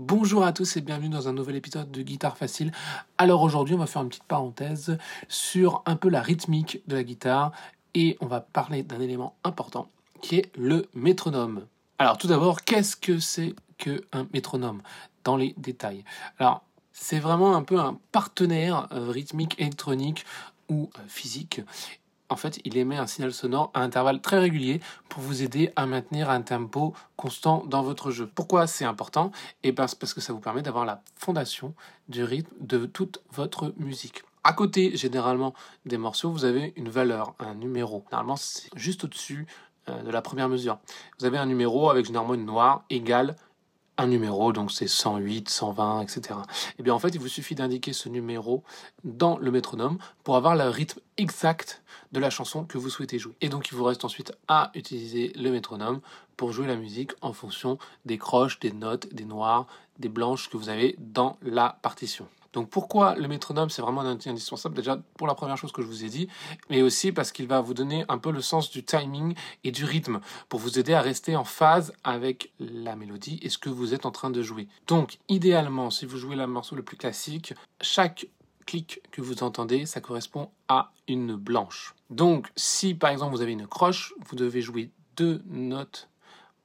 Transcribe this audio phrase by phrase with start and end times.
[0.00, 2.70] Bonjour à tous et bienvenue dans un nouvel épisode de Guitare Facile.
[3.18, 7.02] Alors aujourd'hui, on va faire une petite parenthèse sur un peu la rythmique de la
[7.02, 7.50] guitare
[7.94, 9.88] et on va parler d'un élément important
[10.22, 11.66] qui est le métronome.
[11.98, 14.82] Alors tout d'abord, qu'est-ce que c'est qu'un métronome
[15.24, 16.04] dans les détails?
[16.38, 16.62] Alors,
[16.92, 20.24] c'est vraiment un peu un partenaire euh, rythmique électronique
[20.68, 21.60] ou euh, physique
[22.28, 25.86] en fait, il émet un signal sonore à intervalles très réguliers pour vous aider à
[25.86, 28.30] maintenir un tempo constant dans votre jeu.
[28.34, 29.32] Pourquoi c'est important?
[29.62, 31.74] Eh ben, parce que ça vous permet d'avoir la fondation
[32.08, 34.22] du rythme de toute votre musique.
[34.44, 38.04] À côté, généralement, des morceaux, vous avez une valeur, un numéro.
[38.12, 39.46] Normalement, c'est juste au-dessus
[39.88, 40.78] euh, de la première mesure.
[41.18, 43.36] Vous avez un numéro avec généralement une noire égale
[43.98, 46.38] un numéro, donc c'est 108, 120, etc.
[46.78, 48.62] Et bien en fait, il vous suffit d'indiquer ce numéro
[49.04, 53.34] dans le métronome pour avoir le rythme exact de la chanson que vous souhaitez jouer.
[53.40, 56.00] Et donc il vous reste ensuite à utiliser le métronome
[56.36, 59.66] pour jouer la musique en fonction des croches, des notes, des noirs,
[59.98, 62.28] des blanches que vous avez dans la partition.
[62.58, 64.74] Donc pourquoi le métronome, c'est vraiment indispensable?
[64.74, 66.26] Déjà pour la première chose que je vous ai dit,
[66.70, 69.84] mais aussi parce qu'il va vous donner un peu le sens du timing et du
[69.84, 73.94] rythme pour vous aider à rester en phase avec la mélodie et ce que vous
[73.94, 74.66] êtes en train de jouer.
[74.88, 78.26] Donc idéalement, si vous jouez le morceau le plus classique, chaque
[78.66, 81.94] clic que vous entendez, ça correspond à une blanche.
[82.10, 86.08] Donc si par exemple vous avez une croche, vous devez jouer deux notes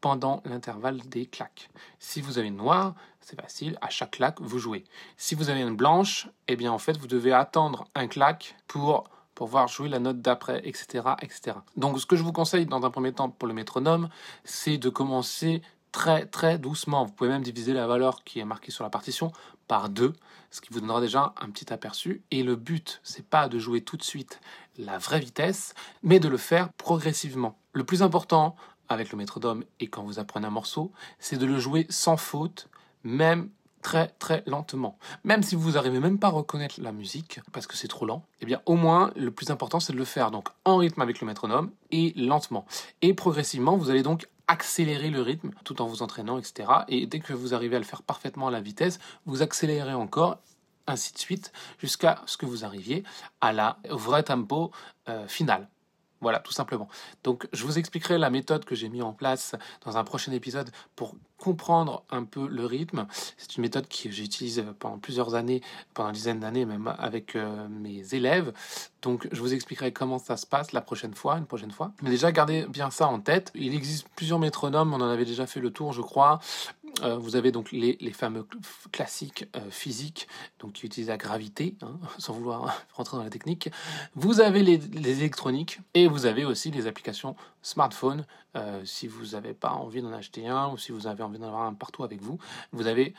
[0.00, 1.68] pendant l'intervalle des claques.
[1.98, 2.94] Si vous avez une noire,
[3.24, 4.84] c'est facile, à chaque claque, vous jouez.
[5.16, 9.04] Si vous avez une blanche, eh bien en fait, vous devez attendre un claque pour
[9.34, 11.56] pouvoir jouer la note d'après, etc., etc.
[11.76, 14.08] Donc ce que je vous conseille dans un premier temps pour le métronome,
[14.44, 17.04] c'est de commencer très très doucement.
[17.04, 19.32] Vous pouvez même diviser la valeur qui est marquée sur la partition
[19.68, 20.12] par deux,
[20.50, 22.22] ce qui vous donnera déjà un petit aperçu.
[22.30, 24.40] Et le but, c'est pas de jouer tout de suite
[24.76, 27.56] la vraie vitesse, mais de le faire progressivement.
[27.72, 28.54] Le plus important
[28.88, 32.68] avec le métronome et quand vous apprenez un morceau, c'est de le jouer sans faute,
[33.04, 33.50] même
[33.82, 34.98] très très lentement.
[35.22, 38.24] Même si vous n'arrivez même pas à reconnaître la musique parce que c'est trop lent,
[38.40, 41.20] eh bien au moins le plus important c'est de le faire donc en rythme avec
[41.20, 42.64] le métronome et lentement.
[43.02, 46.68] Et progressivement vous allez donc accélérer le rythme tout en vous entraînant, etc.
[46.88, 50.38] Et dès que vous arrivez à le faire parfaitement à la vitesse, vous accélérez encore
[50.86, 53.04] ainsi de suite jusqu'à ce que vous arriviez
[53.40, 54.70] à la vrai tempo
[55.08, 55.68] euh, final.
[56.24, 56.88] Voilà, tout simplement.
[57.22, 59.54] Donc, je vous expliquerai la méthode que j'ai mis en place
[59.84, 63.06] dans un prochain épisode pour comprendre un peu le rythme.
[63.36, 65.60] C'est une méthode que j'utilise pendant plusieurs années,
[65.92, 68.54] pendant une dizaine d'années même avec euh, mes élèves.
[69.02, 71.92] Donc, je vous expliquerai comment ça se passe la prochaine fois, une prochaine fois.
[72.00, 73.52] Mais déjà, gardez bien ça en tête.
[73.54, 76.40] Il existe plusieurs métronomes, on en avait déjà fait le tour, je crois.
[77.02, 78.46] Euh, vous avez donc les, fameux
[78.92, 80.28] classiques euh, physiques
[80.60, 83.70] donc qui utilisent la gravité, hein, sans vouloir rentrer dans la technique.
[84.14, 84.78] Vous avez les,
[85.18, 88.26] électroniques et vous avez aussi les applications smartphone.
[88.56, 91.48] Euh, si vous n'avez pas envie d'en acheter un ou si vous avez envie d'en
[91.48, 92.38] avoir un partout avec vous,
[92.72, 93.14] vous avez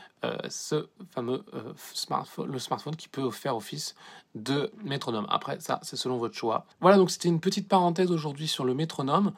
[0.49, 1.43] ce fameux
[1.93, 3.93] smartphone, le smartphone qui peut faire office
[4.33, 5.27] de métronome.
[5.29, 6.65] Après, ça, c'est selon votre choix.
[6.81, 9.33] Voilà, donc c'était une petite parenthèse aujourd'hui sur le métronome.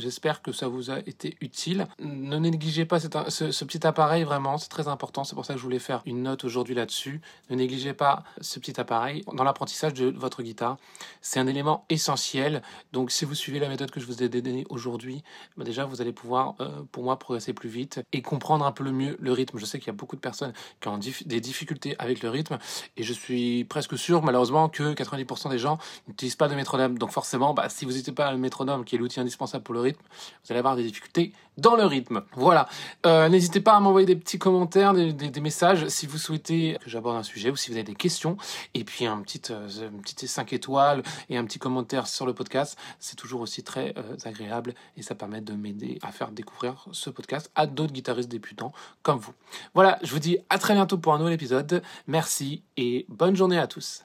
[0.00, 1.86] J'espère que ça vous a été utile.
[2.00, 5.24] Ne négligez pas ce, petit appareil, vraiment, c'est très important.
[5.24, 7.20] C'est pour ça que je voulais faire une note aujourd'hui là-dessus.
[7.50, 10.78] Ne négligez pas ce petit appareil dans l'apprentissage de votre guitare.
[11.20, 12.62] C'est un élément essentiel.
[12.92, 15.22] Donc, si vous suivez la méthode que je vous ai donnée aujourd'hui,
[15.58, 18.84] bah, déjà, vous allez pouvoir, euh, pour moi, progresser plus vite et comprendre un peu
[18.90, 19.58] mieux le rythme.
[19.58, 22.58] Je sais qu'il y a beaucoup de personnes qui ont des difficultés avec le rythme
[22.96, 25.78] et je suis presque sûr, malheureusement, que 90% des gens
[26.08, 26.96] n'utilisent pas de métronome.
[26.96, 29.80] Donc, forcément, bah, si vous n'êtes pas le métronome, qui est l'outil indispensable pour le
[29.80, 32.22] rythme, vous allez avoir des difficultés dans le rythme.
[32.34, 32.68] Voilà.
[33.06, 37.16] Euh, n'hésitez pas à m'envoyer des petits commentaires, des, messages si vous souhaitez que j'aborde
[37.16, 38.36] un sujet ou si vous avez des questions.
[38.74, 42.34] Et puis un petit, euh, un petit 5 étoiles et un petit commentaire sur le
[42.34, 42.78] podcast.
[42.98, 47.10] C'est toujours aussi très euh, agréable et ça permet de m'aider à faire découvrir ce
[47.10, 48.72] podcast à d'autres guitaristes débutants
[49.02, 49.32] comme vous.
[49.74, 51.82] Voilà, je vous dis à très bientôt pour un nouvel épisode.
[52.06, 53.98] Merci et bonne journée à tous.